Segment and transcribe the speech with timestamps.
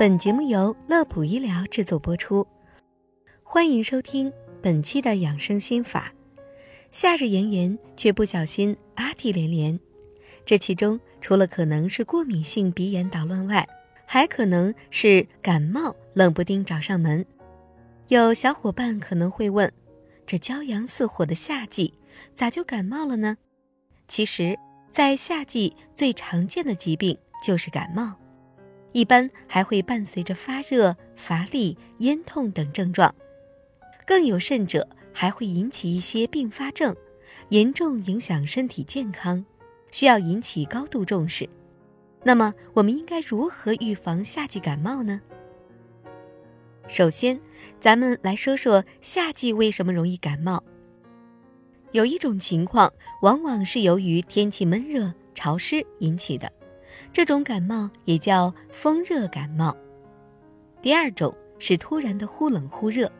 [0.00, 2.46] 本节目由乐普医疗制作播出，
[3.42, 6.10] 欢迎收听本期的养生心法。
[6.90, 9.78] 夏日炎炎，却不小心阿嚏连连，
[10.46, 13.68] 这其中除了可能是过敏性鼻炎捣乱外，
[14.06, 17.22] 还可能是感冒冷不丁找上门。
[18.08, 19.70] 有小伙伴可能会问：
[20.26, 21.92] 这骄阳似火的夏季，
[22.34, 23.36] 咋就感冒了呢？
[24.08, 24.58] 其实，
[24.90, 28.14] 在夏季最常见的疾病就是感冒。
[28.92, 33.14] 一般还会伴随着发热、乏力、咽痛等症状，
[34.06, 36.94] 更有甚者还会引起一些并发症，
[37.50, 39.44] 严重影响身体健康，
[39.92, 41.48] 需要引起高度重视。
[42.24, 45.20] 那么，我们应该如何预防夏季感冒呢？
[46.88, 47.40] 首先，
[47.80, 50.62] 咱们来说说夏季为什么容易感冒。
[51.92, 56.52] 有一种情况，往往是由于天气闷热、潮湿引起的。
[57.12, 59.76] 这种感冒也叫风热感冒。
[60.82, 63.10] 第二种是突然的忽冷忽热，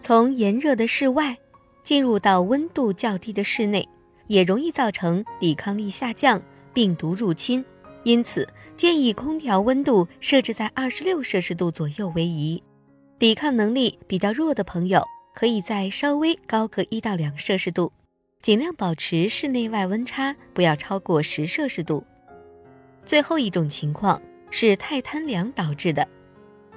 [0.00, 1.36] 从炎热的室外
[1.82, 3.86] 进入到温度较低的室内，
[4.28, 6.40] 也容易造成抵抗力下降、
[6.72, 7.64] 病毒入侵。
[8.04, 12.62] 因此，建议空调温度设置在二十六摄氏度左右为宜。
[13.18, 17.92] 抵抗能力比较弱的朋友，可以在稍微高个一到两摄氏度，
[18.40, 22.04] 尽量保持室内外温差不要超过十摄氏度。
[23.06, 26.06] 最后一种情况是太贪凉导致的。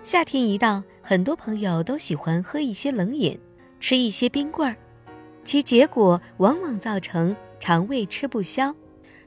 [0.03, 3.38] 夏天一到，很多朋友都喜欢喝一些冷饮，
[3.80, 4.77] 吃一些冰棍儿，
[5.44, 8.73] 其结果往往造成肠胃吃不消，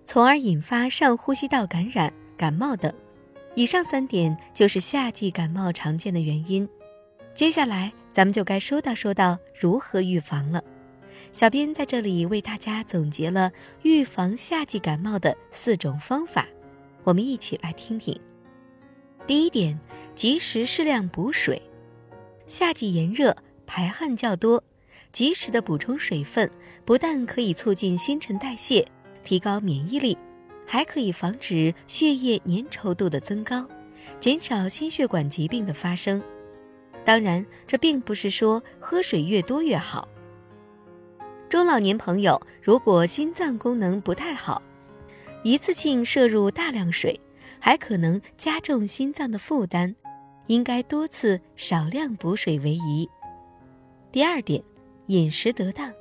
[0.04, 2.90] 从而引发上呼吸道感染、感冒等。
[3.54, 6.66] 以上三点就是夏季感冒常见的原因。
[7.34, 10.62] 接下来咱们就该说道说道如何预防了。
[11.32, 13.50] 小编在这里为大家总结了
[13.82, 16.46] 预防夏季感冒的四种方法。
[17.04, 18.18] 我们一起来听听。
[19.26, 19.78] 第一点，
[20.14, 21.60] 及时适量补水。
[22.46, 23.36] 夏季炎热，
[23.66, 24.62] 排汗较多，
[25.12, 26.50] 及时的补充水分，
[26.84, 28.86] 不但可以促进新陈代谢，
[29.22, 30.18] 提高免疫力，
[30.66, 33.66] 还可以防止血液粘稠度的增高，
[34.18, 36.22] 减少心血管疾病的发生。
[37.04, 40.08] 当然，这并不是说喝水越多越好。
[41.48, 44.60] 中老年朋友如果心脏功能不太好，
[45.44, 47.18] 一次性摄入大量水，
[47.58, 49.92] 还可能加重心脏的负担，
[50.46, 53.08] 应该多次少量补水为宜。
[54.12, 54.62] 第二点，
[55.06, 55.92] 饮食得当，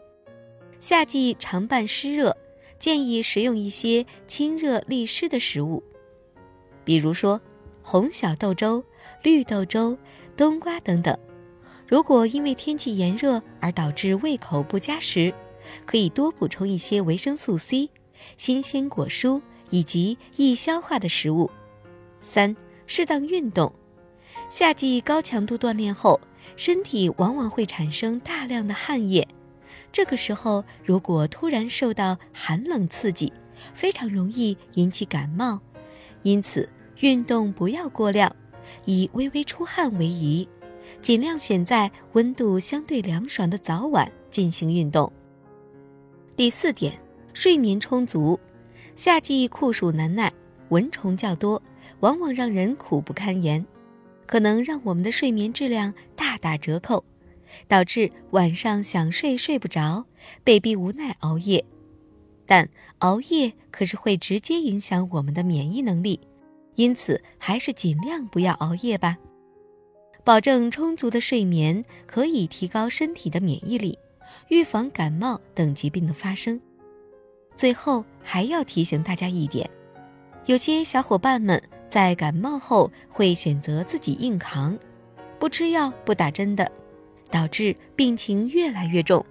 [0.79, 2.37] 夏季常伴湿热，
[2.77, 5.83] 建议食用一些清热利湿的食物，
[6.83, 7.41] 比如说
[7.81, 8.83] 红小豆粥、
[9.23, 9.97] 绿豆粥、
[10.37, 11.17] 冬瓜等等。
[11.87, 15.33] 如果因为天气炎热而导致胃口不佳时，
[15.85, 17.89] 可以多补充一些维生素 C。
[18.37, 21.49] 新鲜果蔬以及易消化的食物。
[22.21, 22.55] 三、
[22.85, 23.73] 适当运动。
[24.49, 26.19] 夏季高强度锻炼后，
[26.57, 29.27] 身体往往会产生大量的汗液，
[29.91, 33.31] 这个时候如果突然受到寒冷刺激，
[33.73, 35.59] 非常容易引起感冒。
[36.23, 36.67] 因此，
[36.99, 38.35] 运动不要过量，
[38.85, 40.47] 以微微出汗为宜，
[41.01, 45.11] 尽量选在温度相对凉爽的早晚进行运动。
[46.35, 46.99] 第四点。
[47.33, 48.39] 睡眠充足，
[48.95, 50.31] 夏季酷暑难耐，
[50.69, 51.61] 蚊虫较多，
[52.01, 53.65] 往往让人苦不堪言，
[54.25, 57.03] 可能让我们的睡眠质量大打折扣，
[57.67, 60.05] 导致晚上想睡睡不着，
[60.43, 61.63] 被逼无奈熬夜。
[62.45, 62.67] 但
[62.99, 66.19] 熬夜可是会直接影响我们的免疫能力，
[66.75, 69.17] 因此还是尽量不要熬夜吧。
[70.23, 73.97] 保证充足的睡眠，可以提高身体的免疫力，
[74.49, 76.59] 预防感冒等疾病的发生。
[77.55, 79.69] 最后还要提醒大家一点，
[80.45, 84.77] 有些小伙伴们在感冒后会选择自己硬扛，
[85.37, 86.71] 不吃药不打针的，
[87.29, 89.25] 导致病情越来越重。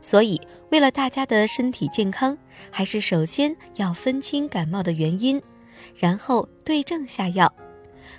[0.00, 0.40] 所以，
[0.70, 2.36] 为了大家的身体健康，
[2.70, 5.40] 还是首先要分清感冒的原因，
[5.96, 7.52] 然后对症下药。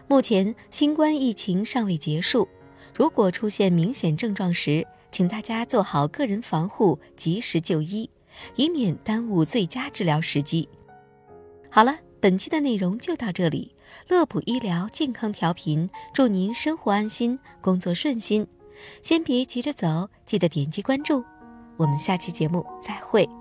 [0.08, 2.48] 目前新冠疫情尚未结束，
[2.94, 8.10] 如果出现明显症状时，请大家做好个人防护，及时就医。
[8.56, 10.68] 以免耽误最佳治疗时机。
[11.70, 13.76] 好了，本期的内容就到这里。
[14.08, 18.48] 乐普医疗健康调频，祝您生活安心，工作顺心。
[19.02, 21.24] 先别急着走，记得点击关注。
[21.78, 23.39] 我们下期节目再会。